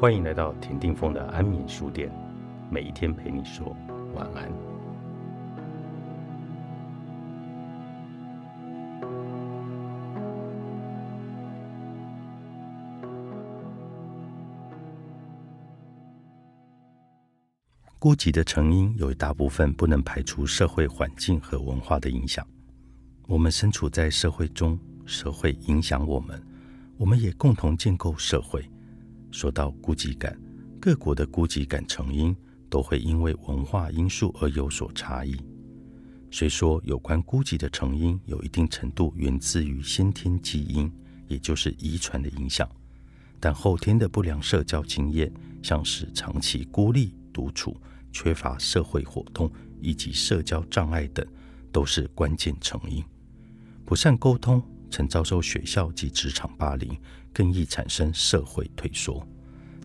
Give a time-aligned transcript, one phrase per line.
[0.00, 2.10] 欢迎来到田定峰的安眠书店，
[2.70, 3.76] 每一天陪你说
[4.14, 4.50] 晚安。
[17.98, 22.42] 孤寂的成因有一大部分不能排除社会环境和文化的影响。
[23.28, 26.42] 我们身处在社会中，社会影响我们，
[26.96, 28.64] 我们也共同建构社会。
[29.30, 30.38] 说到孤寂感，
[30.80, 32.34] 各国的孤寂感成因
[32.68, 35.36] 都会因为文化因素而有所差异。
[36.30, 40.90] 虽说有关孤寂的成因有一定程度源自于先天基因，
[41.26, 42.68] 也就是遗传的影响，
[43.40, 47.76] 但后天的不良社交经验，像是长期孤立独处、
[48.12, 51.26] 缺乏社会活动以及社交障碍等，
[51.72, 53.04] 都是关键成因。
[53.84, 54.62] 不善沟通。
[54.90, 56.96] 曾遭受学校及职场霸凌，
[57.32, 59.26] 更易产生社会退缩。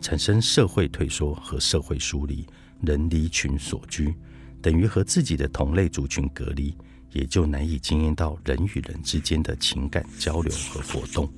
[0.00, 2.46] 产生社会退缩和社会疏离，
[2.82, 4.14] 人离群所居，
[4.60, 6.76] 等于和自己的同类族群隔离，
[7.12, 11.32] 也就难以经验到人与人之间的情感交流和活动。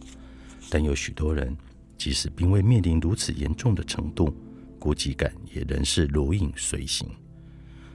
[0.68, 1.56] 但有许多人，
[1.96, 4.34] 即使并未面临如此严重的程度，
[4.80, 7.08] 孤寂感也仍是如影随形。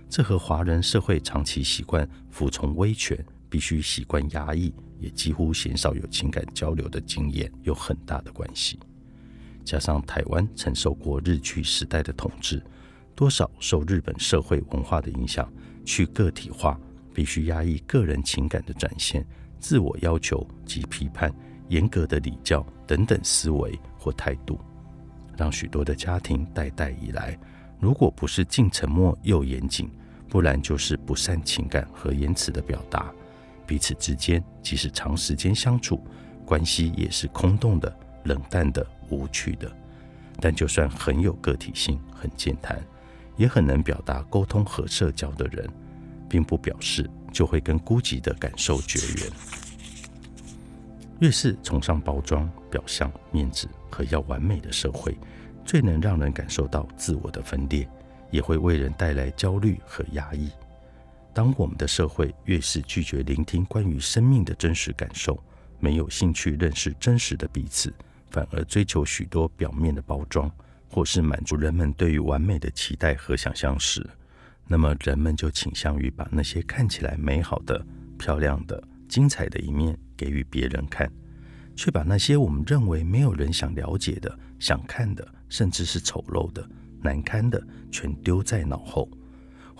[0.10, 3.18] 这和华人社会长期习惯服从威权，
[3.50, 4.74] 必须习惯压抑。
[5.02, 8.80] 也几乎鲜少有情感交流的经验，有很大的关系。
[9.66, 12.64] 加上台湾曾受过日据时代的统治，
[13.16, 15.52] 多少受日本社会文化的影响，
[15.84, 16.80] 去个体化，
[17.14, 19.26] 必须压抑个人情感的展现，
[19.60, 21.34] 自我要求及批判，
[21.68, 24.60] 严格的礼教等等思维或态度，
[25.38, 27.38] 让许多的家庭代代以来，
[27.80, 29.90] 如果不是既沉默又严谨，
[30.28, 33.14] 不然就是不善情感和言辞的表达。
[33.72, 36.04] 彼此之间，即使长时间相处，
[36.46, 37.90] 关系也是空洞的、
[38.26, 39.72] 冷淡的、无趣的。
[40.42, 42.84] 但就算很有个体性、很健谈，
[43.38, 45.70] 也很能表达、沟通和社交的人，
[46.28, 49.32] 并不表示就会跟孤寂的感受绝缘。
[51.20, 55.18] 越是崇尚包装、表象、面子和要完美的社会，
[55.64, 57.88] 最能让人感受到自我的分裂，
[58.32, 60.50] 也会为人带来焦虑和压抑。
[61.34, 65.42] 当我们的社会越是拒绝聆听关于生命的真实感受，
[65.80, 67.94] 没有兴趣认识真实的彼此，
[68.30, 70.52] 反而追求许多表面的包装，
[70.90, 74.06] 或是满足人们对于完美的期待和想象时，
[74.68, 77.86] 那么人们就倾向于把那些看起来美好的、
[78.20, 81.10] 漂亮的、精彩的一面给予别人看，
[81.78, 86.70] 却把那些我们认为没有人想了解的、想看的，甚至是丑陋的、
[87.02, 89.10] 难堪的，全丢在脑后。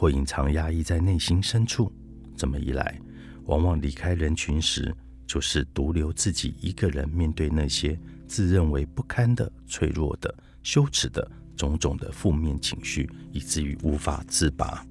[0.02, 1.94] 或隐藏压抑在内心深处，
[2.36, 3.00] 这么一来，
[3.46, 4.92] 往往离开人群时，
[5.28, 7.96] 就是独留自己一个人面对那些
[8.26, 14.84] 自认为不堪的、脆弱的、羞耻的种种的负面情绪，以至于无法自拔。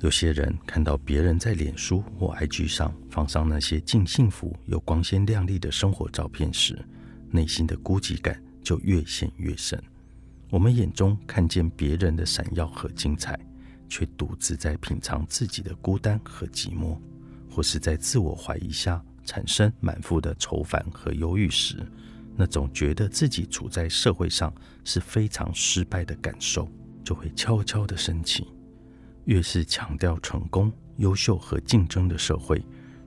[0.00, 6.82] 有些人看到别人在脸书或 IG 上放上那些尽幸福又光鲜亮丽的生活照片时，
[7.30, 9.78] 内心的孤寂感就越陷越深。
[10.48, 13.38] 我们眼中看见别人的闪耀和精彩。
[13.88, 16.98] 却独自在品尝自己的孤单和寂寞，
[17.50, 21.76] 或是在自我怀疑下产生满腹的愁烦和忧郁时，
[22.36, 24.52] 那种觉得自己处在社会上
[24.84, 26.68] 是非常失败的感受，
[27.04, 28.46] 就会悄悄地升起。
[29.24, 32.62] 越是强调成功、优秀和竞争的社会，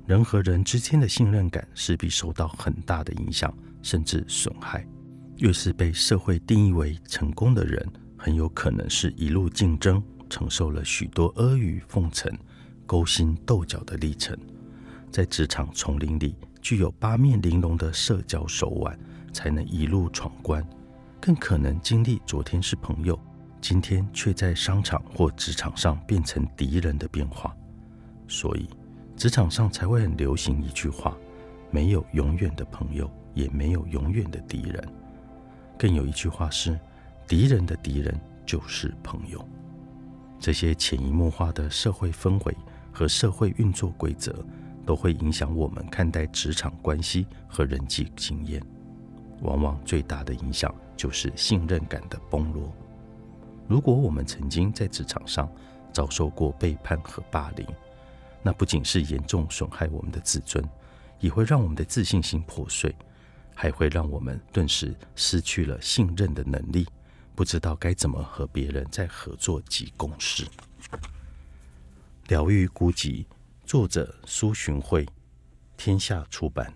[0.05, 4.87] 人和人之间的信任感势必受到很大的影响，甚至损害。
[5.35, 10.01] 越是被社会定义为成功的人，很有可能是一路竞争。
[10.29, 12.31] 承受了许多阿谀奉承、
[12.85, 14.37] 勾心斗角的历程，
[15.11, 18.97] 在职场丛林里具有八面玲珑的社交手腕，
[19.33, 20.65] 才能一路闯关。
[21.19, 23.19] 更可能经历昨天是朋友，
[23.59, 27.55] 今天却在商场或职场上变成敌人的变化。
[28.27, 28.69] 所以，
[29.15, 31.17] 职场上才会很流行一句话：
[31.71, 34.87] 没有永远的朋友，也没有永远的敌人。
[35.77, 36.79] 更有一句话是：
[37.27, 39.47] 敌人的敌人就是朋友。
[40.39, 42.55] 这些潜移默化的社会氛围
[42.91, 44.45] 和社会运作规则，
[44.85, 48.61] 都会影响我们看待职场关系和人际经验。
[49.41, 52.73] 往往最大的影响就是信任感的崩落。
[53.67, 55.51] 如果我们曾经在职场上
[55.91, 57.67] 遭受过背叛和霸凌，
[58.41, 60.63] 那不仅是严重损害我们的自尊，
[61.19, 62.95] 也会让我们的自信心破碎，
[63.53, 66.87] 还会让我们顿时失去了信任的能力。
[67.37, 70.43] 不知道该怎么和别人在合作及共事。
[72.29, 73.27] 疗愈孤寂，
[73.63, 75.07] 作者苏洵慧，
[75.77, 76.73] 天下出版。